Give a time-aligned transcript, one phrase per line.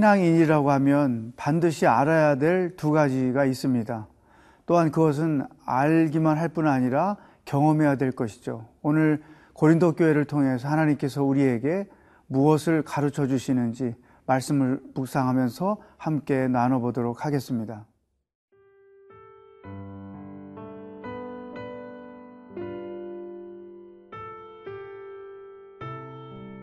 [0.00, 4.06] 신앙인이라고 하면 반드시 알아야 될 두 가지가 있습니다.
[4.66, 8.66] 또한 그것은 알기만 할 뿐 아니라 경험해야 될 것이죠.
[8.82, 9.22] 오늘
[9.52, 11.86] 고린도 교회를 통해서 하나님께서 우리에게
[12.28, 13.94] 무엇을 가르쳐 주시는지
[14.26, 17.84] 말씀을 묵상하면서 함께 나눠보도록 하겠습니다.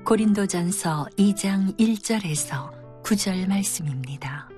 [0.05, 2.76] 고린도전서 2장 1절에서
[3.07, 4.49] 9절 말씀입니다.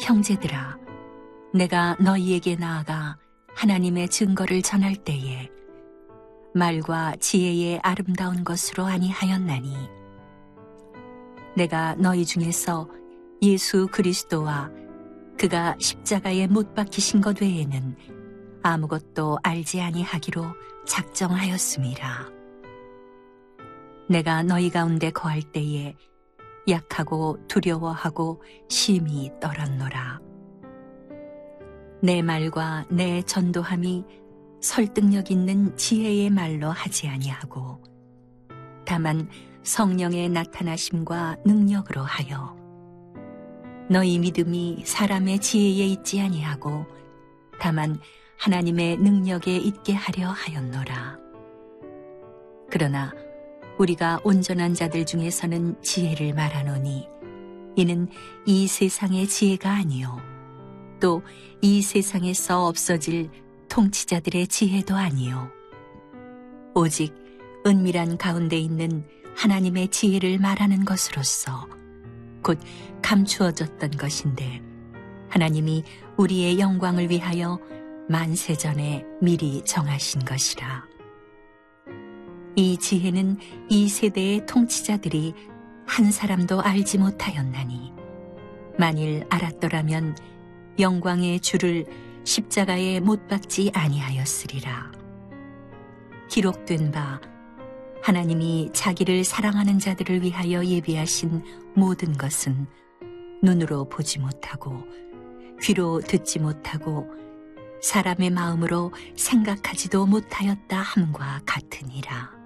[0.00, 0.76] 형제들아,
[1.54, 3.16] 내가 너희에게 나아가
[3.54, 5.48] 하나님의 증거를 전할 때에
[6.52, 9.72] 말과 지혜의 아름다운 것으로 아니하였나니
[11.56, 12.88] 내가 너희 중에서
[13.42, 14.70] 예수 그리스도와
[15.38, 17.94] 그가 십자가에 못 박히신 것 외에는
[18.64, 20.44] 아무것도 알지 아니하기로
[20.86, 22.37] 작정하였음이라.
[24.08, 25.94] 내가 너희 가운데 거할 때에
[26.68, 30.20] 약하고 두려워하고 심히 떨었노라.
[32.02, 34.04] 내 말과 내 전도함이
[34.60, 37.82] 설득력 있는 지혜의 말로 하지 아니하고
[38.84, 39.28] 다만
[39.62, 42.56] 성령의 나타나심과 능력으로 하여
[43.90, 46.86] 너희 믿음이 사람의 지혜에 있지 아니하고
[47.60, 47.98] 다만
[48.38, 51.18] 하나님의 능력에 있게 하려 하였노라.
[52.70, 53.12] 그러나
[53.78, 57.08] 우리가 온전한 자들 중에서는 지혜를 말하노니
[57.76, 58.08] 이는
[58.44, 60.20] 이 세상의 지혜가 아니요
[61.00, 61.22] 또
[61.60, 63.30] 이 세상에서 없어질
[63.68, 65.50] 통치자들의 지혜도 아니요
[66.74, 67.12] 오직
[67.66, 69.04] 은밀한 가운데 있는
[69.34, 71.66] 하나님의 지혜를 말하는 것으로서
[72.42, 72.60] 곧
[73.02, 74.62] 감추어졌던 것인데
[75.28, 75.82] 하나님이
[76.16, 77.58] 우리의 영광을 위하여
[78.08, 80.87] 만세전에 미리 정하신 것이라.
[82.58, 83.38] 이 지혜는
[83.68, 85.32] 이 세대의 통치자들이
[85.86, 87.92] 한 사람도 알지 못하였나니
[88.76, 90.16] 만일 알았더라면
[90.80, 91.86] 영광의 주를
[92.24, 94.90] 십자가에 못 박지 아니하였으리라.
[96.28, 97.20] 기록된 바
[98.02, 101.44] 하나님이 자기를 사랑하는 자들을 위하여 예비하신
[101.76, 102.66] 모든 것은
[103.40, 104.82] 눈으로 보지 못하고
[105.62, 107.06] 귀로 듣지 못하고
[107.80, 112.37] 사람의 마음으로 생각하지도 못하였다 함과 같으니라.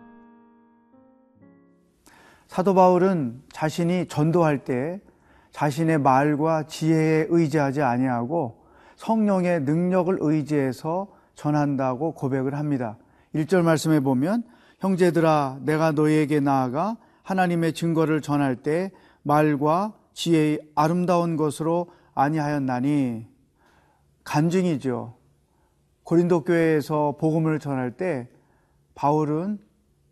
[2.53, 5.01] 사도 바울은 자신이 전도할 때
[5.53, 12.99] 자신의 말과 지혜에 의지하지 아니하고 성령의 능력을 의지해서 전한다고 고백을 합니다.
[13.35, 14.45] 1절 말씀에 보면
[14.81, 18.91] 형제들아 내가 너희에게 나아가 하나님의 증거를 전할 때
[19.23, 23.29] 말과 지혜의 아름다운 것으로 아니하였나니
[24.25, 25.15] 간증이죠.
[26.05, 28.29] 고린도 교회에서 복음을 전할 때
[28.95, 29.59] 바울은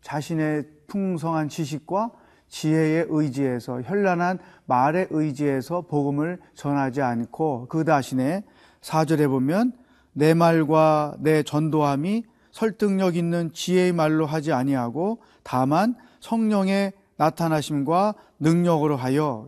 [0.01, 2.13] 자신의 풍성한 지식과
[2.51, 8.43] 지혜의 의지에서 현란한 말의 의지에서 복음을 전하지 않고 그 대신에
[8.81, 9.71] 사절에 보면
[10.13, 19.47] 내 말과 내 전도함이 설득력 있는 지혜의 말로 하지 아니하고 다만 성령의 나타나심과 능력으로 하여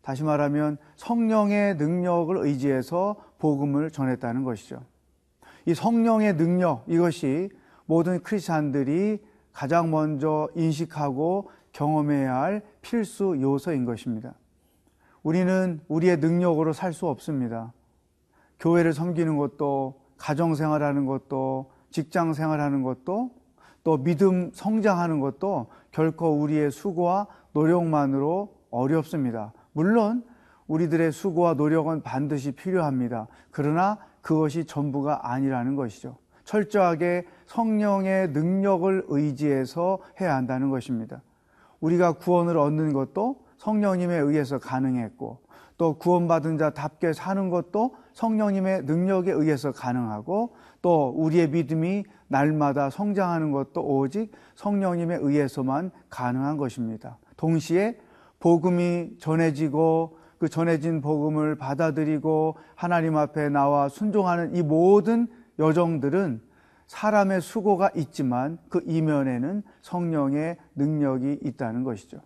[0.00, 4.80] 다시 말하면 성령의 능력을 의지해서 복음을 전했다는 것이죠.
[5.66, 7.50] 이 성령의 능력 이것이
[7.86, 9.18] 모든 크리스찬들이
[9.52, 14.34] 가장 먼저 인식하고 경험해야 할 필수 요소인 것입니다.
[15.22, 17.72] 우리는 우리의 능력으로 살 수 없습니다.
[18.58, 23.30] 교회를 섬기는 것도, 가정생활 하는 것도, 직장생활 하는 것도,
[23.84, 29.52] 또 믿음 성장하는 것도 결코 우리의 수고와 노력만으로 어렵습니다.
[29.72, 30.24] 물론
[30.66, 33.28] 우리들의 수고와 노력은 반드시 필요합니다.
[33.52, 36.16] 그러나 그것이 전부가 아니라는 것이죠.
[36.42, 41.22] 철저하게 성령의 능력을 의지해서 해야 한다는 것입니다.
[41.80, 45.38] 우리가 구원을 얻는 것도 성령님에 의해서 가능했고
[45.76, 53.80] 또 구원받은 자답게 사는 것도 성령님의 능력에 의해서 가능하고 또 우리의 믿음이 날마다 성장하는 것도
[53.80, 57.18] 오직 성령님에 의해서만 가능한 것입니다.
[57.36, 57.96] 동시에
[58.40, 65.26] 복음이 전해지고 그 전해진 복음을 받아들이고 하나님 앞에 나와 순종하는 이 모든
[65.58, 66.40] 여정들은
[66.88, 72.20] 사람의 수고가 있지만 그 이면에는 성령의 능력이 있다는 것이죠.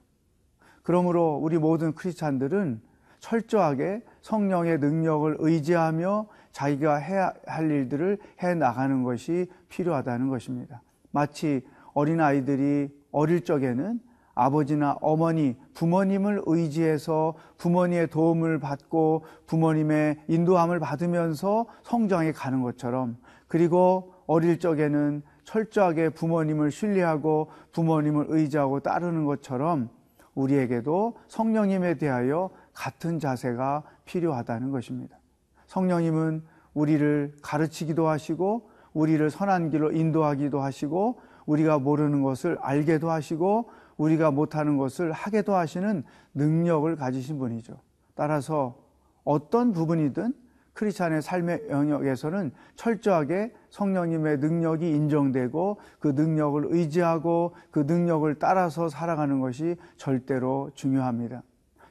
[0.82, 2.80] 그러므로 우리 모든 크리스찬들은
[3.18, 10.82] 철저하게 성령의 능력을 의지하며 자기가 해야 할 일들을 해 나가는 것이 필요하다는 것입니다.
[11.10, 11.64] 마치
[11.94, 14.00] 어린 아이들이 어릴 적에는
[14.34, 24.58] 아버지나 어머니, 부모님을 의지해서 부모님의 도움을 받고 부모님의 인도함을 받으면서 성장해 가는 것처럼 그리고 어릴
[24.58, 29.90] 적에는 철저하게 부모님을 신뢰하고 부모님을 의지하고 따르는 것처럼
[30.34, 35.18] 우리에게도 성령님에 대하여 같은 자세가 필요하다는 것입니다.
[35.66, 43.68] 성령님은 우리를 가르치기도 하시고 우리를 선한 길로 인도하기도 하시고 우리가 모르는 것을 알게도 하시고
[43.98, 47.74] 우리가 못하는 것을 하게도 하시는 능력을 가지신 분이죠.
[48.14, 48.78] 따라서
[49.24, 50.32] 어떤 부분이든
[50.74, 59.76] 크리스찬의 삶의 영역에서는 철저하게 성령님의 능력이 인정되고 그 능력을 의지하고 그 능력을 따라서 살아가는 것이
[59.96, 61.42] 절대로 중요합니다.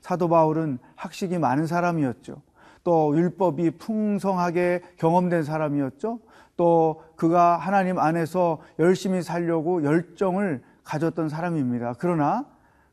[0.01, 2.41] 사도 바울은 학식이 많은 사람이었죠.
[2.83, 6.19] 또 율법이 풍성하게 경험된 사람이었죠.
[6.57, 11.93] 또 그가 하나님 안에서 열심히 살려고 열정을 가졌던 사람입니다.
[11.99, 12.45] 그러나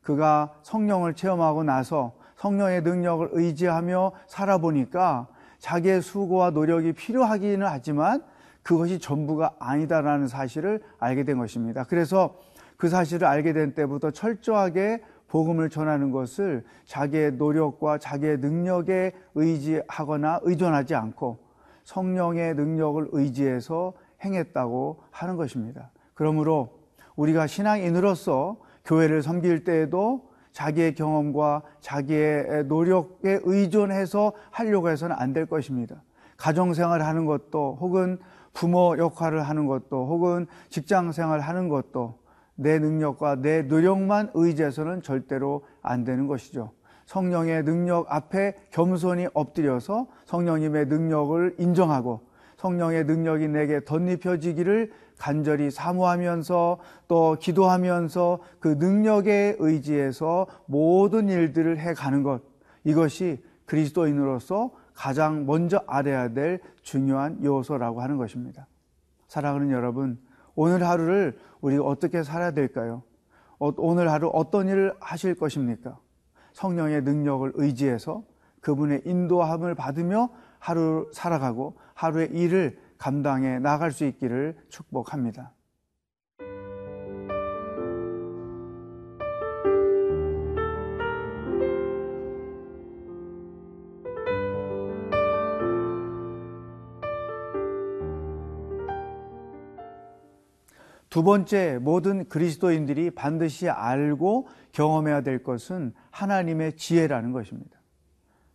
[0.03, 5.27] 그가 성령을 체험하고 나서 성령의 능력을 의지하며 살아보니까
[5.59, 8.23] 자기의 수고와 노력이 필요하기는 하지만
[8.63, 11.85] 그것이 전부가 아니다라는 사실을 알게 된 것입니다.
[11.85, 12.37] 그래서
[12.77, 20.95] 그 사실을 알게 된 때부터 철저하게 복음을 전하는 것을 자기의 노력과 자기의 능력에 의지하거나 의존하지
[20.95, 21.39] 않고
[21.85, 23.93] 성령의 능력을 의지해서
[24.25, 25.91] 행했다고 하는 것입니다.
[26.15, 26.79] 그러므로
[27.17, 36.03] 우리가 신앙인으로서 교회를 섬길 때에도 자기의 경험과 자기의 노력에 의존해서 하려고 해서는 안 될 것입니다.
[36.37, 38.19] 가정생활 하는 것도 혹은
[38.53, 42.19] 부모 역할을 하는 것도 혹은 직장 생활 하는 것도
[42.55, 46.73] 내 능력과 내 노력만 의지해서는 절대로 안 되는 것이죠.
[47.07, 52.28] 성령의 능력 앞에 겸손히 엎드려서 성령님의 능력을 인정하고
[52.59, 62.23] 성령의 능력이 내게 덧입혀지기를 간절히 사모하면서 또 기도하면서 그 능력에 의지해서 모든 일들을 해 가는
[62.23, 62.43] 것
[62.85, 68.67] 이것이 그리스도인으로서 가장 먼저 알아야 될 중요한 요소라고 하는 것입니다.
[69.29, 70.19] 사랑하는 여러분,
[70.57, 73.03] 오늘 하루를 우리가 어떻게 살아야 될까요?
[73.61, 75.99] 어, 오늘 하루 어떤 일을 하실 것입니까?
[76.55, 78.25] 성령의 능력을 의지해서
[78.61, 85.53] 그분의 인도함을 받으며 하루 살아가고 하루의 일을 감당해 나갈 수 있기를 축복합니다.
[101.11, 107.79] 두 번째, 모든 그리스도인들이 반드시 알고 경험해야 될 것은 하나님의 지혜라는 것입니다.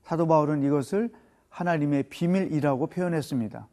[0.04, 1.12] 사도 바울은 이것을
[1.54, 3.68] 하나님의 비밀이라고 표현했습니다.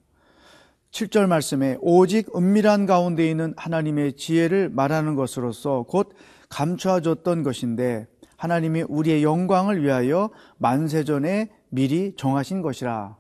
[0.91, 6.13] 7절 말씀에 오직 은밀한 가운데 있는 하나님의 지혜를 말하는 것으로서 곧
[6.49, 8.07] 감춰졌던 것인데
[8.37, 13.17] 하나님이 우리의 영광을 위하여 만세전에 미리 정하신 것이라.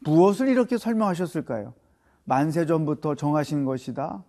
[0.00, 1.74] 무엇을 이렇게 설명하셨을까요?
[2.24, 4.24] 만세전부터 정하신 것이다.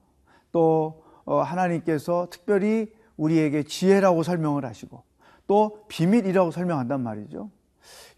[0.51, 5.03] 또 어, 하나님께서 특별히 우리에게 지혜라고 설명을 하시고
[5.47, 7.49] 또 비밀이라고 설명한단 말이죠.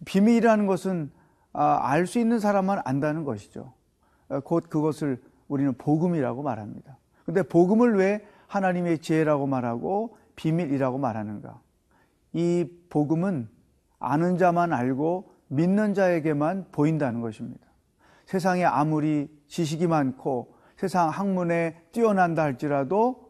[0.06, 1.25] 비밀이라는 것은 아,
[1.62, 3.74] 알 수 있는 사람만 안다는 것이죠.
[4.30, 6.98] 어, 곧 그것을 우리는 복음이라고 말합니다.
[7.26, 11.60] 근데 복음을 왜 하나님의 지혜라고 말하고 비밀이라고 말하는가?
[12.34, 13.50] 이 복음은
[14.00, 17.66] 아는 자만 알고 믿는 자에게만 보인다는 것입니다.
[18.26, 23.26] 세상에 아무리 지식이 많고 세상 학문에 뛰어난다 할지라도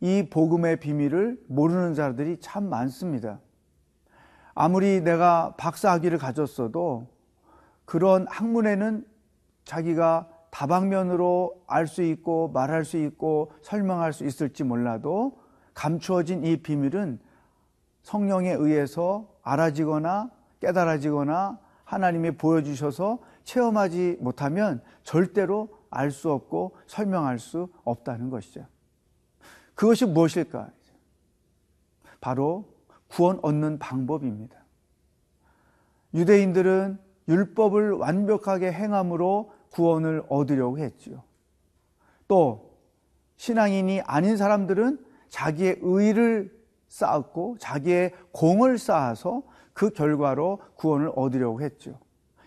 [0.00, 3.40] 이 복음의 비밀을 모르는 자들이 참 많습니다.
[4.54, 7.08] 아무리 내가 박사학위를 가졌어도
[7.88, 9.02] 그런 학문에는
[9.64, 15.40] 자기가 다방면으로 알 수 있고 말할 수 있고 설명할 수 있을지 몰라도
[15.72, 17.18] 감추어진 이 비밀은
[18.02, 20.30] 성령에 의해서 알아지거나
[20.60, 28.66] 깨달아지거나 하나님이 보여주셔서 체험하지 못하면 절대로 알 수 없고 설명할 수 없다는 것이죠.
[29.74, 30.72] 그것이 무엇일까?
[32.20, 32.68] 바로
[33.06, 34.58] 구원 얻는 방법입니다.
[36.12, 41.22] 유대인들은 율법을 완벽하게 행함으로 구원을 얻으려고 했지요.
[42.26, 42.70] 또
[43.36, 46.56] 신앙인이 아닌 사람들은 자기의 의를
[46.88, 49.42] 쌓았고 자기의 공을 쌓아서
[49.72, 51.98] 그 결과로 구원을 얻으려고 했죠.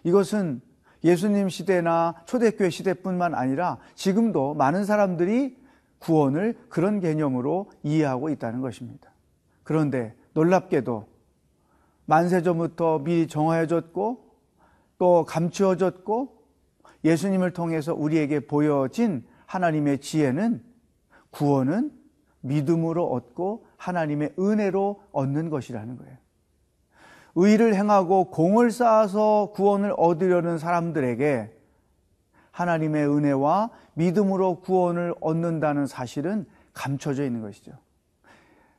[0.03, 0.61] 이것은
[1.03, 5.57] 예수님 시대나 초대교회 시대뿐만 아니라 지금도 많은 사람들이
[5.99, 9.11] 구원을 그런 개념으로 이해하고 있다는 것입니다.
[9.63, 11.07] 그런데 놀랍게도
[12.05, 14.30] 만세 전부터 미리 정하여졌고
[15.01, 16.43] 또 감추어졌고
[17.03, 20.63] 예수님을 통해서 우리에게 보여진 하나님의 지혜는
[21.31, 21.91] 구원은
[22.41, 26.17] 믿음으로 얻고 하나님의 은혜로 얻는 것이라는 거예요.
[27.33, 31.51] 의를 행하고 공을 쌓아서 구원을 얻으려는 사람들에게
[32.51, 37.71] 하나님의 은혜와 믿음으로 구원을 얻는다는 사실은 감춰져 있는 것이죠.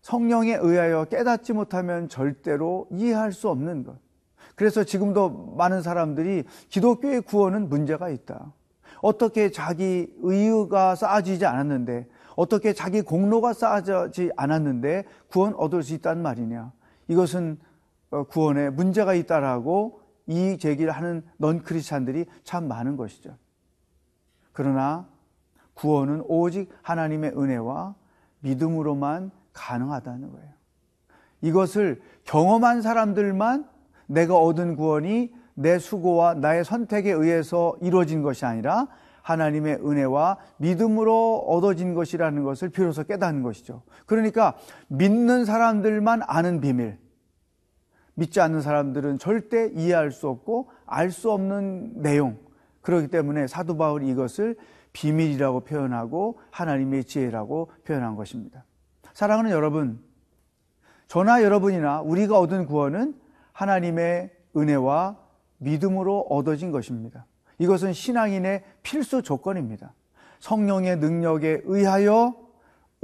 [0.02, 4.01] 성령에 의하여 깨닫지 못하면 절대로 이해할 수 없는 것.
[4.54, 8.52] 그래서 지금도 많은 사람들이 기독교의 구원은 문제가 있다.
[9.00, 12.06] 어떻게 자기 의유가 쌓아지지 않았는데,
[12.36, 16.72] 어떻게 자기 공로가 쌓아지지 않았는데 구원 얻을 수 있단 말이냐.
[17.08, 17.58] 이것은
[18.10, 23.36] 어, 구원에 문제가 있다라고 이 제기를 하는 넌 크리스찬들이 참 많은 것이죠.
[24.52, 25.08] 그러나
[25.74, 27.94] 구원은 오직 하나님의 은혜와
[28.40, 30.48] 믿음으로만 가능하다는 거예요.
[31.40, 33.68] 이것을 경험한 사람들만
[34.12, 38.88] 내가 얻은 구원이 내 수고와 나의 선택에 의해서 이루어진 것이 아니라
[39.22, 43.82] 하나님의 은혜와 믿음으로 얻어진 것이라는 것을 비로소 깨닫는 것이죠.
[44.06, 44.54] 그러니까
[44.88, 46.98] 믿는 사람들만 아는 비밀,
[48.14, 52.38] 믿지 않는 사람들은 절대 이해할 수 없고 알 수 없는 내용.
[52.82, 54.56] 그렇기 때문에 사도 바울이 이것을
[54.92, 58.64] 비밀이라고 표현하고 하나님의 지혜라고 표현한 것입니다.
[59.14, 60.00] 사랑하는 여러분,
[61.06, 63.21] 저나 여러분이나 우리가 얻은 구원은
[63.52, 65.18] 하나님의 은혜와
[65.58, 67.26] 믿음으로 얻어진 것입니다.
[67.58, 69.94] 이것은 신앙인의 필수 조건입니다.
[70.40, 72.36] 성령의 능력에 의하여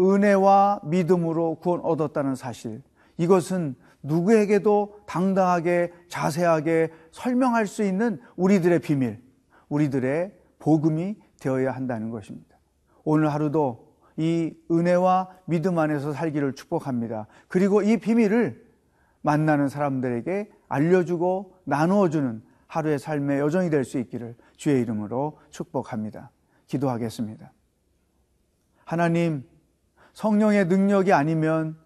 [0.00, 2.82] 은혜와 믿음으로 구원 얻었다는 사실.
[3.16, 9.20] 이것은 누구에게도 당당하게 자세하게 설명할 수 있는 우리들의 비밀,
[9.68, 12.56] 우리들의 복음이 되어야 한다는 것입니다.
[13.04, 17.26] 오늘 하루도 이 은혜와 믿음 안에서 살기를 축복합니다.
[17.46, 18.67] 그리고 이 비밀을
[19.22, 26.30] 만나는 사람들에게 알려주고 나누어주는 하루의 삶의 여정이 될 수 있기를 주의 이름으로 축복합니다.
[26.66, 27.52] 기도하겠습니다.
[28.84, 29.44] 하나님,
[30.12, 31.76] 성령의 능력이 아니면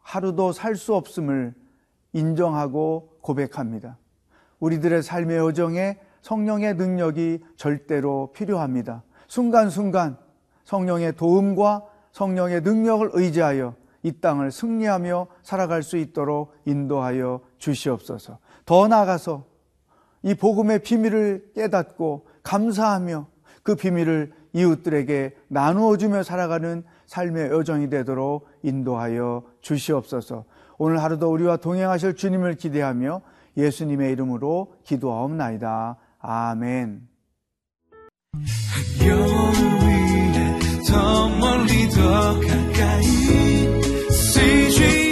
[0.00, 1.54] 하루도 살 수 없음을
[2.12, 3.98] 인정하고 고백합니다.
[4.60, 9.02] 우리들의 삶의 여정에 성령의 능력이 절대로 필요합니다.
[9.28, 10.16] 순간순간
[10.64, 18.38] 성령의 도움과 성령의 능력을 의지하여 이 땅을 승리하며 살아갈 수 있도록 인도하여 주시옵소서.
[18.64, 19.44] 더 나아가서
[20.22, 23.26] 이 복음의 비밀을 깨닫고 감사하며
[23.62, 30.44] 그 비밀을 이웃들에게 나누어 주며 살아가는 삶의 여정이 되도록 인도하여 주시옵소서.
[30.78, 33.20] 오늘 하루도 우리와 동행하실 주님을 기대하며
[33.56, 35.96] 예수님의 이름으로 기도하옵나이다.
[36.20, 37.08] 아멘.
[40.88, 43.87] 더 멀리 더 가까이
[44.38, 45.07] 继续。